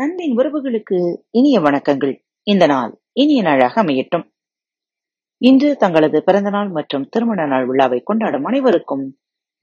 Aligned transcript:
அன்பின் 0.00 0.36
உறவுகளுக்கு 0.36 1.22
இனிய 1.30 1.60
வணக்கங்கள். 1.60 2.24
இந்த 2.42 2.66
நாள் 2.66 3.02
இனிய 3.12 3.42
நாளாக 3.42 3.82
அமையட்டும். 3.82 4.30
இன்று 5.36 5.76
தங்களது 5.76 6.24
பிறந்தநாள் 6.24 6.70
மற்றும் 6.70 7.08
திருமண 7.08 7.46
நாள் 7.46 7.66
விழாவை 7.66 8.00
கொண்டாடும் 8.00 8.44
அனைவருக்கும் 8.44 9.18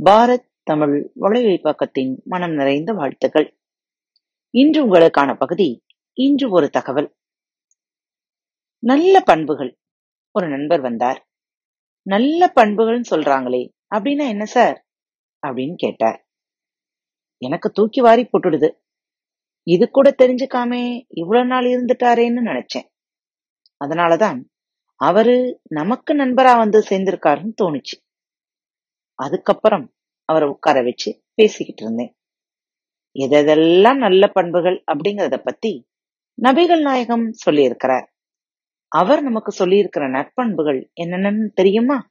பாரத் 0.05 0.49
தமிழ் 0.63 1.11
வலையொலி 1.19 1.59
பக்கத்தின் 1.63 2.23
மனம் 2.23 2.51
நிறைந்த 2.51 2.93
வாழ்த்துக்கள். 2.93 3.59
இன்று 4.49 4.87
உங்களுக்கான 4.87 5.37
பகுதி 5.37 5.83
இன்று 6.13 6.51
ஒரு 6.51 6.69
தகவல். 6.69 7.15
நல்ல 8.79 9.21
பண்புகள். 9.21 9.79
ஒரு 10.31 10.49
நண்பர் 10.49 10.81
வந்தார். 10.81 11.27
நல்ல 12.01 12.51
பண்புகள்னு 12.55 13.03
சொல்றாங்களே 13.09 13.69
அப்படின்னா 13.95 14.27
என்ன 14.27 14.45
சார்? 14.45 14.87
அப்படின்னு 15.47 15.75
கேட்டார். 15.75 16.27
எனக்கு 17.37 17.71
தூக்கி 17.71 18.01
வாரி 18.01 18.23
போட்டுடுது. 18.23 18.85
இது 19.67 19.89
கூட 19.89 20.15
தெரிஞ்சுக்காமே 20.17 21.03
இவ்வளவு 21.07 21.47
நாள் 21.47 21.65
இருந்துட்டாரேன்னு 21.65 22.41
நினைச்சேன். 22.49 22.87
அதனாலதான் 23.85 24.39
அவரு 24.95 25.61
நமக்கு 25.69 26.13
நண்பரா 26.13 26.57
வந்து 26.57 26.79
சேர்ந்திருக்காருன்னு 26.89 27.53
தோணுச்சு. 27.61 27.95
அதுக்கப்புறம் 29.13 29.93
அவரை 30.25 30.49
உட்கார 30.49 30.81
வச்சு 30.81 31.23
பேசிக்கிட்டு 31.33 31.83
இருந்தேன். 31.83 32.13
எதெல்லாம் 33.19 33.97
நல்ல 33.97 34.27
பண்புகள் 34.27 34.83
அப்படிங்கறத 34.91 35.37
பத்தி 35.43 35.87
நபிகள் 36.41 36.81
நாயகம் 36.81 37.33
சொல்லியிருக்கிறார். 37.45 38.07
அவர் 38.87 39.21
நமக்கு 39.21 39.65
சொல்லியிருக்கிற 39.65 40.03
நற்பண்புகள் 40.09 40.91
என்னென்னு 41.01 41.47
தெரியுமா? 41.53 42.09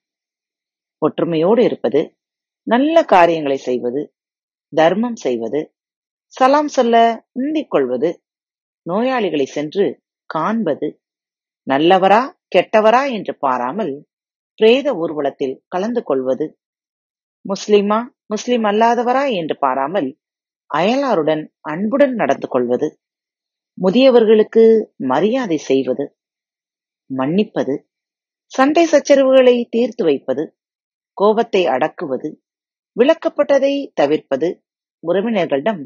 ஒற்றுமையோடு 1.03 1.63
இருப்பது 1.65 2.01
நல்ல 2.63 3.05
காரியங்களை 3.05 3.57
செய்வது 3.57 4.15
தர்மம் 4.73 5.17
செய்வது 5.17 5.76
சலாம் 6.35 6.67
சொல்ல 6.67 6.95
முந்திக் 7.33 7.71
கொள்வது 7.71 8.09
நோயாளிகளை 8.87 9.47
சென்று 9.47 9.85
காண்பது. 10.31 10.89
நல்லவரா 11.67 12.21
கெட்டவரா 12.55 13.13
என்று 13.13 13.39
பாராமல் 13.39 13.95
பிரேத 14.55 14.95
ஊர்வலத்தில் 14.95 15.63
கலந்து 15.69 16.03
கொள்வது. 16.03 16.47
முஸ்லிமா 17.45 17.99
முஸ்லிம் 18.27 18.65
அல்லாதவரா 18.65 19.25
என்று 19.33 19.59
பாராமல் 19.59 20.09
அயலாருடன் 20.71 21.43
அன்புடன் 21.61 22.15
நடந்து 22.15 22.49
கொள்வது. 22.49 22.89
முதியவர்களுக்கு 23.79 24.63
மரியாதை 25.05 25.59
செய்வது. 25.59 26.05
மன்னிப்பது. 27.11 27.75
சண்டை 28.53 28.85
சச்சரவுகளை 28.87 29.67
தீர்த்து 29.69 30.05
வைப்பது. 30.05 30.45
கோபத்தை 31.19 31.67
அடக்குவது. 31.67 32.29
விளக்கப்பட்டதை 32.97 33.75
தவிர்ப்பது. 33.95 34.49
உறவினர்களிடம் 35.03 35.83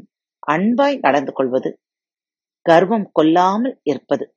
அன்பாய் 0.47 0.99
நடந்து 0.99 1.33
கொள்வது 1.33 1.79
கர்வம் 2.61 3.09
கொள்ளாமல் 3.11 3.79
இருப்பது. 3.83 4.35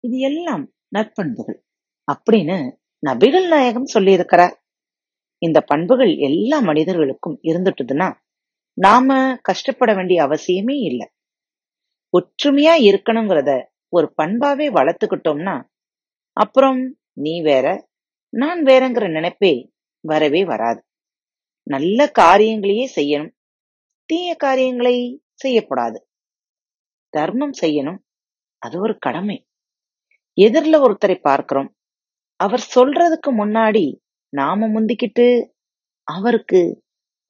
இது 0.00 0.18
எல்லாம் 0.18 0.72
நற்பண்புகள். 0.94 1.64
அப்படின்னு 2.12 2.76
நபிகள் 3.06 3.48
நாயகம் 3.48 3.86
சொல்லியிருக்கிறார். 3.94 4.54
இந்த 5.38 5.60
பண்புகள் 5.60 6.16
எல்லா 6.16 6.60
மனிதர்களுக்கும் 6.60 7.38
இருந்துட்டுதுன்னா 7.42 8.14
நாம 8.80 9.36
கஷ்டப்பட 9.42 9.94
வேண்டிய 9.94 10.24
அவசியமே 10.24 10.76
இல்லை. 10.84 11.08
ஒற்றுமையா 12.18 12.74
இருக்கணுங்கிறத 12.90 13.66
ஒரு 13.88 14.14
பண்பாவே 14.22 14.68
வளர்த்துக்கிட்டோம்னா 14.70 15.64
அப்புறம் 16.32 16.98
நீ 17.12 17.42
வேற 17.42 17.88
நான் 18.28 18.62
வேறங்கிற 18.62 19.10
நினைப்பே 19.10 19.70
வரவே 20.00 20.44
வராது. 20.44 20.84
நல்ல 21.62 22.08
காரியங்களையே 22.08 22.92
செய்யணும். 22.96 23.32
தீய 24.10 24.30
காரியங்களை 24.34 24.96
செய்யக்கூடாது 25.34 25.98
தர்மம் 27.12 27.52
செய்யணும் 27.60 27.98
அது 28.62 28.76
ஒரு 28.80 28.94
கடமை. 28.98 29.36
எதிரில் 30.38 30.78
ஒருத்தரை 30.78 31.16
பார்க்கிறோம். 31.20 31.68
அவர் 32.40 32.64
சொல்றதுக்கு 32.74 33.30
முன்னாடி 33.30 33.84
நாம 34.32 34.68
முந்திக்கிட்டு 34.68 35.26
அவருக்கு 36.08 36.60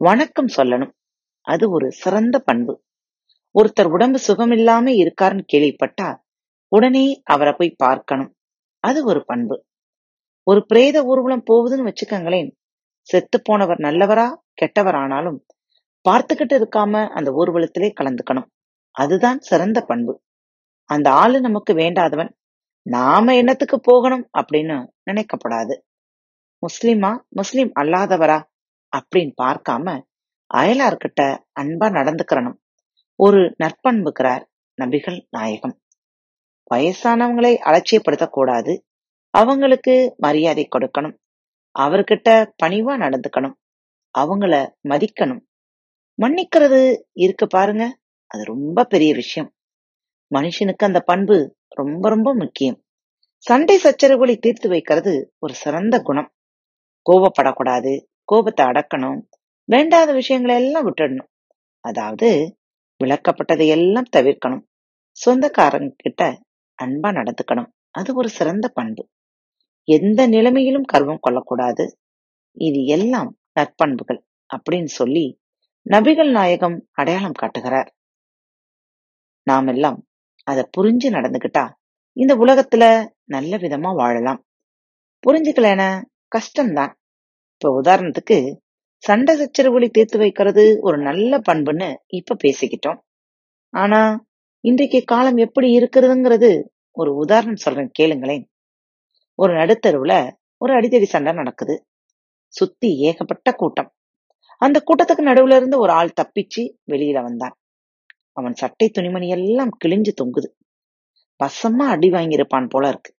வணக்கம் 0.00 0.50
சொல்லணும். 0.56 0.92
அது 1.46 1.64
ஒரு 1.70 1.92
சிறந்த 1.92 2.38
பண்பு. 2.38 2.74
ஒருத்தர் 3.54 3.90
உடம்பு 3.90 4.18
சுகமில்லாம 4.26 4.94
இருக்காருன்னு 5.02 5.44
கேள்விப்பட்டா 5.52 6.08
உடனே 6.72 7.06
அவரை 7.24 7.54
போய் 7.58 7.74
பார்க்கணும். 7.76 8.32
அது 8.84 9.00
ஒரு 9.04 9.22
பண்பு. 9.24 9.56
ஒரு 10.46 10.60
பிரேத 10.66 10.98
ஊர்வலம் 11.04 11.46
போகுதுன்னு 11.50 11.88
வச்சுக்கோங்களேன். 11.90 12.50
செத்து 13.08 13.38
போனவர் 13.42 13.78
நல்லவரா 13.78 14.28
கெட்டவர் 14.60 14.98
ஆனாலும் 15.04 15.40
பார்த்துக்கிட்டு 16.08 16.56
இருக்காம 16.58 17.08
அந்த 17.08 17.30
ஊர்வலத்திலே 17.30 17.92
கலந்துக்கணும். 18.00 18.48
அதுதான் 18.90 19.40
சிறந்த 19.40 19.80
பண்பு. 19.80 20.22
அந்த 20.84 21.10
ஆளு 21.10 21.40
நமக்கு 21.40 21.72
வேண்டாதவன். 21.72 22.32
நாம 22.82 23.36
என்னத்துக்கு 23.36 23.80
போகணும் 23.80 24.28
அப்படின்னு 24.38 24.86
நினைக்கப்படாது. 25.10 25.80
முஸ்லிமா 26.66 27.20
முஸ்லிம் 27.28 27.72
அல்லாதவரா 27.80 28.42
அப்படின்னு 28.96 29.32
பார்க்காம 29.42 30.02
அயலார்கிட்ட 30.54 31.38
அன்பா 31.60 31.88
நடந்துக்கிறனும் 31.88 32.58
ஒரு 33.16 33.54
நற்பண்புக்கிறார் 33.64 34.44
நபிகள் 34.82 35.26
நாயகம். 35.30 35.80
வயசானவங்களை 36.74 37.58
அலட்சியப்படுத்தக்கூடாது. 37.64 38.80
அவங்களுக்கு 39.30 40.14
மரியாதை 40.16 40.68
கொடுக்கணும். 40.76 41.16
அவர்கிட்ட 41.78 42.52
பணிவா 42.62 42.96
நடந்துக்கணும். 42.96 43.54
அவங்கள 44.18 44.72
மதிக்கணும். 44.88 45.48
மன்னிக்கிறது 46.20 47.02
இருக்கு 47.12 47.46
பாருங்க. 47.46 47.98
அது 48.26 48.44
ரொம்ப 48.44 48.84
பெரிய 48.84 49.14
விஷயம். 49.14 49.54
மனுஷனுக்கு 50.34 50.86
அந்த 50.88 51.00
பண்பு 51.00 51.56
ரொம்ப 51.68 52.08
ரொம்ப 52.08 52.34
முக்கியம். 52.34 52.82
சண்டை 53.36 53.80
சச்சரவுகளை 53.82 54.36
தீர்த்து 54.38 54.68
வைக்கிறது 54.68 55.34
ஒரு 55.38 55.54
சிறந்த 55.54 56.00
குணம். 56.00 56.32
கோபப்படக்கூடாது 57.10 58.06
கோபத்தை 58.24 58.66
அடக்கணும் 58.66 59.20
வேண்டாத 59.64 60.12
விஷயங்களை 60.12 60.64
எல்லாம் 60.64 60.86
விட்டுடணும். 60.86 61.30
அதாவது 61.80 62.56
விளக்கப்பட்டதை 63.04 63.66
எல்லாம் 63.66 64.08
தவிர்க்கணும். 64.16 64.64
சொந்தக்காரங்க 65.10 65.94
கிட்ட 65.96 66.42
அன்பா 66.82 67.10
நடந்துக்கணும். 67.10 67.70
அது 67.90 68.14
ஒரு 68.14 68.28
சிறந்த 68.28 68.68
பண்பு. 68.68 69.08
எந்த 69.84 70.26
நிலைமையிலும் 70.26 70.82
கர்வம் 70.82 71.18
கொள்ளக்கூடாது. 71.20 71.98
இது 72.52 72.84
எல்லாம் 72.84 73.38
நற்பண்புகள் 73.60 74.20
அப்படின்னு 74.56 74.90
சொல்லி 74.98 75.40
நபிகள் 75.88 76.30
நாயகம் 76.30 76.88
அடையாளம் 76.92 77.32
காட்டுகிறார். 77.32 77.94
நாம் 79.42 79.66
எல்லாம் 79.66 80.06
அதை 80.44 80.68
புரிஞ்சு 80.76 81.08
நடந்துகிட்டா 81.08 81.70
இந்த 82.12 82.36
உலகத்துல 82.36 83.08
நல்ல 83.24 83.56
விதமா 83.56 83.94
வாழலாம். 83.94 84.46
புரிஞ்சுக்கலன 85.26 86.04
கஷ்டம்தான். 86.36 86.92
இப்ப 87.52 87.80
உதாரணத்துக்கு 87.82 88.56
சண்டை 88.96 89.36
சச்சரவுகளை 89.36 89.88
தீர்த்து 89.90 90.18
வைக்கிறது 90.18 90.78
ஒரு 90.80 90.98
நல்ல 90.98 91.38
பண்புன்னு 91.38 91.96
இப்ப 92.06 92.36
பேசிக்கிட்டோம். 92.44 93.00
ஆனா 93.70 94.26
இன்றைக்கு 94.60 95.02
காலம் 95.04 95.36
எப்படி 95.36 95.78
இருக்கிறதுங்கிறது 95.78 96.62
ஒரு 96.90 97.14
உதாரணம் 97.14 97.56
சொல்றேன் 97.56 97.90
கேளுங்களேன். 97.98 98.44
ஒரு 99.34 99.52
நடுத்தருவுல 99.52 100.32
ஒரு 100.56 100.80
அடித்தடி 100.80 101.02
சண்டை 101.02 101.32
நடக்குது. 101.32 101.86
சுத்தி 102.46 102.96
ஏகப்பட்ட 102.98 103.52
கூட்டம். 103.52 103.94
அந்த 104.60 104.82
கூட்டத்துக்கு 104.86 105.20
நடுவுல 105.20 105.56
இருந்து 105.56 105.78
ஒரு 105.78 105.92
ஆள் 105.92 106.12
தப்பிச்சு 106.20 106.62
வெளியில 106.86 107.22
வந்தான். 107.22 107.54
அவன் 108.32 108.54
சட்டை 108.54 108.88
துணிமணி 108.88 109.28
எல்லாம் 109.28 109.70
கிழிஞ்சு 109.84 110.12
தொங்குது. 110.22 110.48
பசமா 111.40 111.86
அடி 111.88 112.08
வாங்கியிருப்பான் 112.10 112.68
போல 112.68 112.88
இருக்கு. 112.88 113.14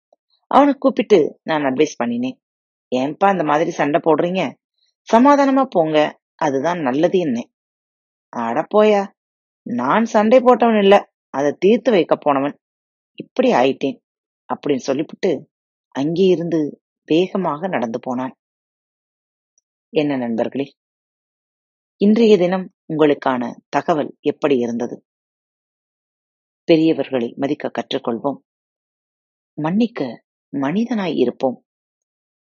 அவனை 0.47 0.75
கூப்பிட்டு 0.79 1.41
நான் 1.43 1.63
அட்வைஸ் 1.63 1.97
பண்ணினேன். 2.05 2.37
ஏன்பா 2.97 3.31
இந்த 3.33 3.45
மாதிரி 3.45 3.71
சண்டை 3.71 4.01
போடுறீங்க? 4.05 4.43
சமாதானமா 5.13 5.65
போங்க. 5.71 6.21
அதுதான் 6.35 6.81
நல்லது 6.81 7.19
என்ன 7.19 7.49
அட 8.29 8.67
போயா. 8.75 9.03
நான் 9.63 10.05
சண்டை 10.05 10.39
போட்டவன் 10.39 10.83
இல்ல. 10.83 11.13
அதை 11.31 11.57
தீர்த்து 11.59 11.91
வைக்க 11.91 12.17
போனவன். 12.17 12.61
இப்படி 13.15 13.53
ஆயிட்டேன். 13.53 13.99
அப்படின்னு 14.49 14.85
சொல்லிவிட்டு 14.89 15.51
அங்கே 15.95 16.25
இருந்து 16.25 16.61
வேகமாக 17.05 17.69
நடந்து 17.69 17.99
போனான். 18.03 18.35
என்ன 19.93 20.17
நண்பர்களே 20.17 20.67
இன்றைய 22.03 22.37
தினம் 22.37 22.73
உங்களுக்கான 22.89 23.57
தகவல் 23.69 24.17
எப்படி 24.21 24.59
இருந்தது? 24.59 25.05
பெரியவர்களை 26.65 27.35
மதிக்க 27.37 27.71
கற்றுக்கொள்வோம். 27.71 28.39
மன்னிக்க 29.55 30.25
மனிதனாய் 30.57 31.17
இருப்போம். 31.17 31.65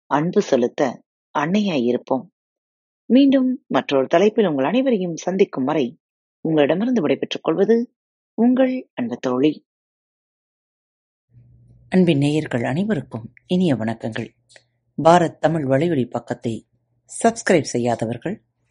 அன்பு 0.05 0.41
செலுத்த 0.41 1.03
அன்னையாய் 1.39 1.83
இருப்போம். 1.83 2.31
மீண்டும் 3.05 3.63
மற்றொரு 3.67 4.07
தலைப்பில் 4.07 4.45
உங்கள் 4.45 4.65
அனைவரையும் 4.65 5.15
சந்திக்கும் 5.15 5.63
வரை 5.63 5.99
உங்களிடமிருந்து 6.41 7.01
விடைபெற்றுக் 7.01 7.43
கொள்வது 7.43 7.93
உங்கள் 8.33 8.89
அன்பு 8.93 9.17
தோழி 9.17 9.65
அன்பின் 11.89 12.17
நேயர்கள் 12.17 12.63
அனைவருக்கும் 12.63 13.33
இனிய 13.47 13.75
வணக்கங்கள். 13.75 14.29
பாரத் 15.03 15.37
தமிழ் 15.37 15.65
வலையொலி 15.65 16.09
பக்கத்தை 16.09 16.67
சப்ஸ்கிரைப் 17.23 17.71
செய்யாதவர்கள் 17.73 18.45